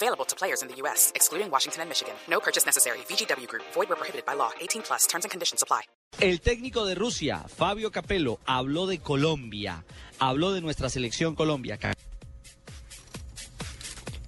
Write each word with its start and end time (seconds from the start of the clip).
Available 0.00 0.24
to 0.26 0.36
players 0.36 0.62
in 0.62 0.68
the 0.68 0.76
U.S., 0.82 1.10
excluding 1.16 1.50
Washington 1.50 1.82
and 1.82 1.88
Michigan. 1.88 2.14
No 2.28 2.38
purchase 2.38 2.64
necessary. 2.64 2.98
VGW 3.08 3.48
Group. 3.48 3.64
Void 3.74 3.88
where 3.88 3.96
prohibited 3.96 4.24
by 4.24 4.34
law. 4.34 4.50
18 4.60 4.82
plus. 4.82 5.06
Terms 5.08 5.24
and 5.24 5.30
conditions 5.32 5.60
apply. 5.60 5.82
El 6.20 6.40
técnico 6.40 6.84
de 6.84 6.94
Rusia, 6.94 7.44
Fabio 7.48 7.90
Capello, 7.90 8.38
habló 8.46 8.86
de 8.86 8.98
Colombia. 8.98 9.84
Habló 10.20 10.52
de 10.52 10.60
nuestra 10.60 10.88
selección 10.88 11.34
Colombia. 11.34 11.78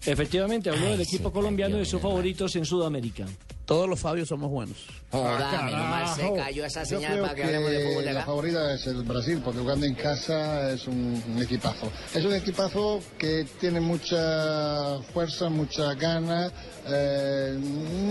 Efectivamente, 0.05 0.71
habló 0.71 0.87
del 0.87 1.03
equipo 1.03 1.33
colombiano 1.33 1.77
y 1.77 1.81
de 1.81 1.85
sus 1.85 2.03
favoritos 2.03 2.57
en 2.57 2.65
Sudamérica. 2.65 3.27
Todos 3.71 3.89
los 3.89 4.01
Fabios 4.01 4.27
somos 4.27 4.51
buenos. 4.51 4.77
Joda, 5.13 5.63
menos 5.63 5.89
mal 5.89 6.17
se 6.17 6.33
cayó 6.35 6.65
esa 6.65 6.85
señal 6.85 7.21
para 7.21 7.37
que 7.37 7.45
hablemos 7.45 7.71
de 7.71 7.87
fútbol 7.87 8.05
de 8.05 8.13
la 8.13 8.25
favorita 8.25 8.75
es 8.75 8.85
el 8.89 9.05
Brasil, 9.05 9.41
porque 9.45 9.61
jugando 9.61 9.87
en 9.87 9.95
casa 9.95 10.73
es 10.73 10.89
un, 10.89 11.23
un 11.29 11.41
equipazo. 11.41 11.89
Es 12.13 12.25
un 12.25 12.35
equipazo 12.35 12.99
que 13.17 13.47
tiene 13.61 13.79
mucha 13.79 14.99
fuerza, 15.15 15.49
mucha 15.51 15.95
gana. 15.95 16.51
eh, 16.89 17.57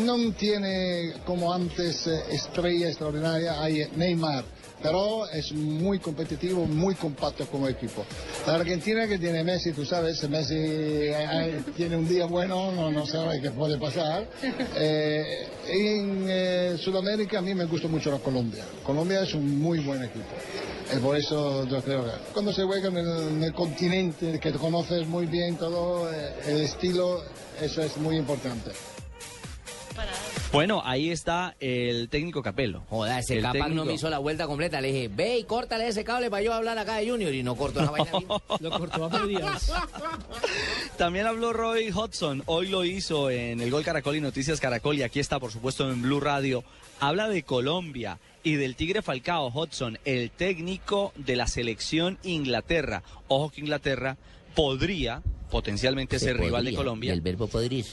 no 0.06 0.32
tiene 0.32 1.16
como 1.26 1.52
antes 1.52 2.08
eh, 2.08 2.22
estrella 2.32 2.88
extraordinaria, 2.88 3.62
hay 3.62 3.86
Neymar. 3.98 4.46
Pero 4.82 5.28
es 5.30 5.52
muy 5.52 6.00
competitivo, 6.00 6.66
muy 6.66 6.96
compacto 6.96 7.46
como 7.48 7.68
equipo. 7.68 8.06
La 8.48 8.56
Argentina 8.56 9.08
que 9.08 9.18
tiene 9.18 9.44
Messi, 9.44 9.74
tú 9.74 9.86
sabes, 9.86 10.28
Messi 10.30 10.56
eh, 10.56 11.62
tiene 11.76 11.98
un 11.98 12.08
día 12.08 12.26
bueno, 12.26 12.72
no, 12.72 12.90
no 12.90 13.06
sabe 13.06 13.42
qué 13.42 13.52
puede 13.52 13.78
pasar. 13.78 14.28
Eh, 14.76 15.48
en 15.68 16.26
eh, 16.30 16.78
Sudamérica 16.80 17.40
a 17.40 17.42
mí 17.42 17.54
me 17.54 17.66
gusta 17.66 17.88
mucho 17.88 18.12
la 18.12 18.20
Colombia. 18.20 18.64
Colombia 18.84 19.22
es 19.22 19.34
un 19.34 19.60
muy 19.60 19.80
buen 19.80 20.04
equipo. 20.04 20.26
Y 20.96 21.00
por 21.00 21.18
eso 21.18 21.68
yo 21.68 21.82
creo 21.82 22.06
que 22.06 22.12
cuando 22.34 22.54
se 22.54 22.64
juega 22.64 22.88
en 22.88 22.98
el, 22.98 23.08
en 23.08 23.44
el 23.44 23.54
continente, 23.54 24.40
que 24.40 24.52
conoces 24.54 25.08
muy 25.08 25.26
bien 25.26 25.58
todo, 25.58 26.12
eh, 26.12 26.34
el 26.48 26.62
estilo, 26.62 27.24
eso 27.62 27.82
es 27.82 27.98
muy 27.98 28.18
importante. 28.18 28.72
Bueno, 30.52 30.82
ahí 30.84 31.12
está 31.12 31.56
el 31.60 32.10
técnico 32.10 32.42
Capello. 32.42 32.82
Joda, 32.90 33.20
ese 33.20 33.36
El 33.36 33.44
Capac 33.44 33.70
no 33.70 33.86
me 33.86 33.94
hizo 33.94 34.10
la 34.10 34.18
vuelta 34.18 34.48
completa. 34.48 34.82
Le 34.82 34.92
dije, 34.92 35.08
ve 35.08 35.38
y 35.38 35.44
córtale 35.44 35.88
ese 35.88 36.04
cable 36.04 36.32
para 36.32 36.42
yo 36.42 36.54
hablar 36.54 36.78
acá 36.80 36.96
de 36.96 37.08
Junior. 37.08 37.34
Y 37.34 37.44
no 37.44 37.56
cortó 37.56 37.82
esa 37.82 37.92
vaina. 37.92 38.12
Lo 38.60 38.72
cortó 38.72 39.06
a 39.06 39.10
medias. 39.10 39.72
También 40.98 41.28
habló 41.28 41.54
Roy 41.54 41.92
Hodgson, 41.92 42.44
hoy 42.48 42.68
lo 42.68 42.84
hizo 42.84 43.30
en 43.30 43.62
el 43.62 43.72
Gol 43.72 43.84
Caracol 43.84 44.16
y 44.18 44.22
Noticias 44.22 44.60
Caracol 44.60 44.98
y 44.98 45.04
aquí 45.04 45.20
está 45.20 45.40
por 45.40 45.52
supuesto 45.52 45.90
en 45.90 46.02
Blue 46.02 46.20
Radio. 46.20 46.64
Habla 47.00 47.30
de 47.30 47.44
Colombia 47.44 48.20
y 48.44 48.56
del 48.56 48.76
Tigre 48.76 49.02
Falcao 49.02 49.48
Hodgson, 49.48 50.00
el 50.04 50.32
técnico 50.32 51.14
de 51.16 51.36
la 51.36 51.48
selección 51.48 52.18
Inglaterra. 52.24 53.04
Ojo 53.28 53.52
que 53.52 53.62
Inglaterra 53.62 54.18
podría 54.56 55.22
potencialmente 55.52 56.20
ser 56.20 56.38
rival 56.38 56.66
de 56.66 56.74
Colombia. 56.74 57.14
El 57.14 57.22
verbo 57.22 57.48
podrir. 57.48 57.86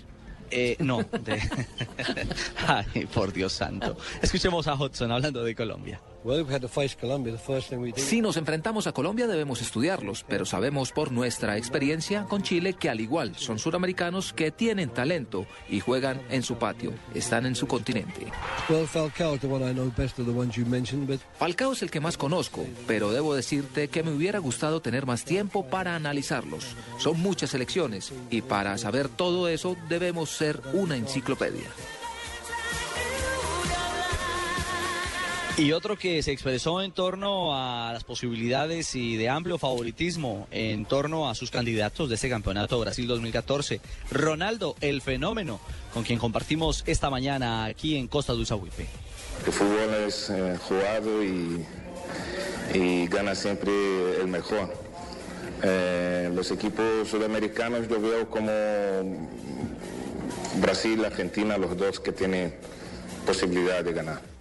Eh, 0.51 0.77
no. 0.81 1.03
de- 1.03 1.41
Ay, 2.67 3.07
por 3.07 3.33
Dios 3.33 3.53
santo. 3.53 3.97
Escuchemos 4.23 4.67
a 4.69 4.75
Hodgson 4.75 5.11
hablando 5.13 5.43
de 5.45 5.55
Colombia. 5.55 6.01
Si 7.97 8.21
nos 8.21 8.37
enfrentamos 8.37 8.89
a 8.89 8.93
Colombia 8.93 9.29
debemos 9.29 9.63
estudiarlos, 9.63 10.25
pero 10.29 10.45
sabemos 10.45 10.91
por 10.91 11.13
nuestra 11.13 11.57
experiencia 11.57 12.25
con 12.25 12.43
Chile 12.43 12.75
que 12.75 12.91
al 12.91 13.01
igual 13.01 13.37
son 13.37 13.61
suramericanos 13.61 14.33
que 14.33 14.51
tienen 14.51 14.91
talento 14.91 15.47
y 15.69 15.79
juegan 15.79 16.21
en 16.29 16.43
su 16.43 16.57
patio, 16.57 16.93
están 17.15 17.47
en 17.47 17.55
su 17.55 17.69
continente. 17.69 18.27
Falcao 21.39 21.73
es 21.75 21.83
el 21.83 21.93
que 21.93 22.01
más 22.01 22.17
conozco, 22.17 22.67
pero 22.89 23.13
debo 23.13 23.35
decirte 23.35 23.87
que 23.87 24.03
me 24.03 24.13
hubiera 24.13 24.41
gustado 24.41 24.83
tener 24.83 25.07
más 25.07 25.25
tiempo 25.25 25.67
para 25.67 25.95
analizarlos. 25.95 26.75
Son 26.99 27.21
muchas 27.21 27.55
elecciones 27.55 28.13
y 28.31 28.43
para 28.43 28.77
saber 28.79 29.09
todo 29.09 29.49
eso 29.49 29.77
debemos 29.89 30.31
ser 30.31 30.61
una 30.73 30.97
enciclopedia. 30.97 31.69
Y 35.59 35.73
otro 35.73 35.97
que 35.97 36.23
se 36.23 36.33
expresó 36.33 36.83
en 36.83 36.93
torno 36.93 37.57
a 37.57 37.91
las 37.91 38.05
posibilidades 38.05 38.95
y 38.95 39.17
de 39.17 39.31
amplio 39.31 39.57
favoritismo 39.57 40.47
en 40.51 40.85
torno 40.85 41.31
a 41.31 41.35
sus 41.35 41.51
candidatos 41.51 42.11
de 42.11 42.17
este 42.17 42.29
campeonato 42.29 42.79
Brasil 42.79 43.07
2014, 43.07 43.81
Ronaldo, 44.11 44.77
el 44.83 45.01
fenómeno, 45.01 45.59
con 45.95 46.05
quien 46.05 46.19
compartimos 46.19 46.85
esta 46.87 47.09
mañana 47.09 47.65
aquí 47.65 47.97
en 47.97 48.07
Costa 48.07 48.35
del 48.35 48.45
Sauipe. 48.45 48.87
El 49.47 49.53
fútbol 49.53 49.95
es 50.07 50.29
eh, 50.29 50.59
jugado 50.61 51.25
y, 51.25 51.65
y 52.75 53.07
gana 53.07 53.35
siempre 53.35 53.73
el 54.21 54.27
mejor. 54.27 54.71
Eh, 55.63 56.31
los 56.35 56.51
equipos 56.51 57.09
sudamericanos 57.09 57.89
yo 57.89 57.99
veo 57.99 58.29
como 58.29 58.53
Brasil, 60.61 61.03
Argentina, 61.03 61.57
los 61.57 61.79
dos 61.79 61.99
que 61.99 62.13
tienen 62.13 62.55
posibilidad 63.25 63.83
de 63.83 63.93
ganar. 63.95 64.36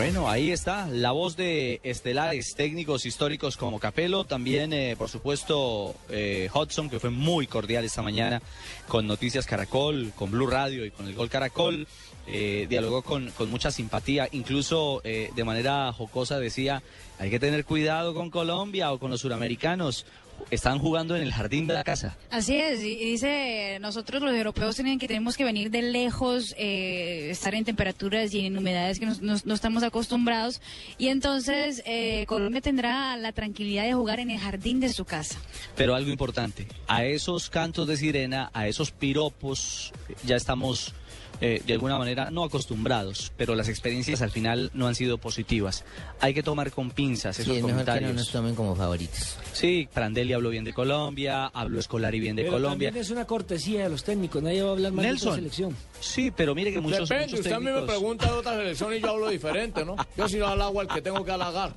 Bueno, 0.00 0.30
ahí 0.30 0.50
está 0.50 0.86
la 0.86 1.10
voz 1.10 1.36
de 1.36 1.78
estelares 1.82 2.54
técnicos 2.54 3.04
históricos 3.04 3.58
como 3.58 3.78
Capello, 3.78 4.24
también 4.24 4.72
eh, 4.72 4.96
por 4.96 5.10
supuesto 5.10 5.94
eh, 6.08 6.48
Hudson, 6.54 6.88
que 6.88 6.98
fue 6.98 7.10
muy 7.10 7.46
cordial 7.46 7.84
esta 7.84 8.00
mañana 8.00 8.40
con 8.88 9.06
Noticias 9.06 9.44
Caracol, 9.44 10.12
con 10.16 10.30
Blue 10.30 10.46
Radio 10.46 10.86
y 10.86 10.90
con 10.90 11.06
el 11.06 11.14
Gol 11.14 11.28
Caracol. 11.28 11.86
Eh, 12.26 12.66
dialogó 12.68 13.02
con, 13.02 13.30
con 13.32 13.50
mucha 13.50 13.70
simpatía, 13.70 14.28
incluso 14.30 15.00
eh, 15.04 15.30
de 15.34 15.44
manera 15.44 15.92
jocosa 15.92 16.38
decía, 16.38 16.82
hay 17.18 17.28
que 17.28 17.40
tener 17.40 17.64
cuidado 17.64 18.14
con 18.14 18.30
Colombia 18.30 18.92
o 18.92 18.98
con 18.98 19.10
los 19.10 19.22
suramericanos, 19.22 20.06
están 20.50 20.78
jugando 20.78 21.16
en 21.16 21.22
el 21.22 21.32
jardín 21.32 21.66
de 21.66 21.74
la 21.74 21.84
casa. 21.84 22.16
Así 22.30 22.56
es, 22.56 22.82
y 22.82 22.96
dice, 22.96 23.78
nosotros 23.80 24.22
los 24.22 24.34
europeos 24.34 24.76
tienen 24.76 24.98
que, 24.98 25.08
tenemos 25.08 25.36
que 25.36 25.44
venir 25.44 25.70
de 25.70 25.82
lejos, 25.82 26.54
eh, 26.58 27.28
estar 27.30 27.54
en 27.54 27.64
temperaturas 27.64 28.32
y 28.34 28.46
en 28.46 28.56
humedades 28.56 28.98
que 28.98 29.06
no 29.06 29.54
estamos 29.54 29.82
acostumbrados, 29.82 30.60
y 30.98 31.08
entonces 31.08 31.82
eh, 31.86 32.24
Colombia 32.26 32.60
tendrá 32.60 33.16
la 33.16 33.32
tranquilidad 33.32 33.84
de 33.84 33.94
jugar 33.94 34.20
en 34.20 34.30
el 34.30 34.38
jardín 34.38 34.80
de 34.80 34.88
su 34.88 35.04
casa. 35.04 35.38
Pero 35.76 35.94
algo 35.94 36.10
importante, 36.10 36.66
a 36.86 37.04
esos 37.04 37.50
cantos 37.50 37.86
de 37.86 37.96
sirena, 37.96 38.50
a 38.52 38.68
esos 38.68 38.90
piropos, 38.90 39.92
ya 40.24 40.36
estamos 40.36 40.94
eh, 41.40 41.62
de 41.66 41.72
alguna 41.72 41.98
manera 41.98 42.30
no 42.30 42.44
acostumbrados, 42.44 43.32
pero 43.36 43.54
las 43.54 43.68
experiencias 43.68 44.22
al 44.22 44.30
final 44.30 44.70
no 44.74 44.86
han 44.86 44.94
sido 44.94 45.18
positivas. 45.18 45.84
Hay 46.20 46.34
que 46.34 46.42
tomar 46.42 46.70
con 46.70 46.90
pinzas 46.90 47.38
esos 47.38 47.52
Sí, 47.52 47.58
es 47.60 47.64
mejor 47.64 47.80
que 47.80 47.84
no 47.84 47.84
comentarios. 47.92 48.14
nos 48.14 48.30
tomen 48.30 48.54
como 48.54 48.76
favoritos. 48.76 49.36
Sí, 49.52 49.88
Prandelli 49.92 50.32
habló 50.32 50.50
bien 50.50 50.64
de 50.64 50.72
Colombia, 50.72 51.46
habló 51.46 51.80
Escolari 51.80 52.20
bien 52.20 52.36
de 52.36 52.42
Pero 52.42 52.54
Colombia. 52.54 52.88
también 52.88 53.04
es 53.04 53.10
una 53.10 53.26
cortesía 53.26 53.84
de 53.84 53.88
los 53.90 54.04
técnicos, 54.04 54.42
nadie 54.42 54.62
va 54.62 54.68
a 54.70 54.72
hablar 54.72 54.92
mal 54.92 55.04
de 55.04 55.12
otra 55.12 55.34
selección. 55.34 55.76
Sí, 56.00 56.30
pero 56.34 56.54
mire 56.54 56.72
que 56.72 56.80
muchos, 56.80 57.08
Depende, 57.08 57.26
muchos 57.26 57.40
usted 57.40 57.52
a 57.52 57.58
mí 57.58 57.66
me 57.66 57.72
técnicos- 57.72 57.86
pregunta 57.88 58.26
de 58.26 58.32
otra 58.32 58.56
selección 58.56 58.94
y 58.94 59.00
yo 59.00 59.10
hablo 59.10 59.28
diferente, 59.28 59.84
¿no? 59.84 59.96
Yo 60.16 60.28
si 60.28 60.36
no 60.36 60.46
halago 60.46 60.80
al 60.80 60.88
que 60.88 61.02
tengo 61.02 61.24
que 61.24 61.30
halagar. 61.32 61.74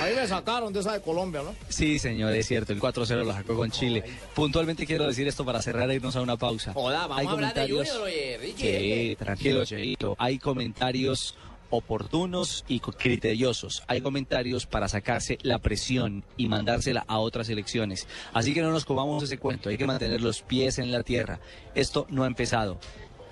Ahí 0.00 0.14
me 0.14 0.26
sacaron 0.26 0.72
de 0.72 0.80
esa 0.80 0.92
de 0.92 1.00
Colombia, 1.00 1.42
¿no? 1.42 1.54
Sí, 1.68 1.98
señor, 1.98 2.34
es 2.34 2.46
cierto, 2.46 2.72
el 2.72 2.80
4-0 2.80 3.24
lo 3.24 3.32
sacó 3.32 3.56
con 3.56 3.70
Chile. 3.70 4.04
Puntualmente 4.34 4.84
quiero 4.86 5.06
decir 5.06 5.26
esto 5.28 5.44
para 5.44 5.62
cerrar 5.62 5.90
e 5.90 5.94
irnos 5.94 6.16
a 6.16 6.20
una 6.22 6.36
pausa. 6.36 6.72
Joda, 6.74 7.06
vamos 7.06 7.18
Hay 7.18 7.26
a 7.26 7.30
hablar 7.30 7.54
de 7.54 7.60
comentarios- 7.62 7.88
Junior, 7.88 8.06
oye, 8.06 8.38
Richie. 8.40 8.78
Sí, 8.80 8.85
tranquilo, 9.18 9.64
Cheito. 9.64 10.16
Hay 10.18 10.38
comentarios 10.38 11.36
oportunos 11.70 12.64
y 12.68 12.80
criteriosos. 12.80 13.82
Hay 13.88 14.00
comentarios 14.00 14.66
para 14.66 14.88
sacarse 14.88 15.38
la 15.42 15.58
presión 15.58 16.24
y 16.36 16.48
mandársela 16.48 17.04
a 17.06 17.18
otras 17.18 17.48
elecciones. 17.48 18.06
Así 18.32 18.54
que 18.54 18.62
no 18.62 18.70
nos 18.70 18.84
comamos 18.84 19.22
ese 19.22 19.38
cuento. 19.38 19.68
Hay 19.68 19.76
que 19.76 19.86
mantener 19.86 20.20
los 20.20 20.42
pies 20.42 20.78
en 20.78 20.92
la 20.92 21.02
tierra. 21.02 21.40
Esto 21.74 22.06
no 22.10 22.24
ha 22.24 22.26
empezado. 22.26 22.78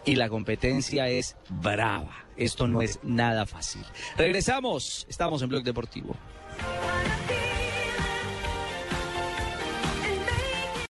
Y 0.05 0.17
la 0.17 0.29
competencia 0.29 1.09
es 1.09 1.37
brava. 1.49 2.27
Esto 2.37 2.67
no 2.67 2.83
es 2.83 2.99
nada 3.03 3.47
fácil. 3.47 3.83
Regresamos. 4.17 5.07
Estamos 5.09 5.41
en 5.43 5.49
Blog 5.49 5.63
Deportivo. 5.63 6.17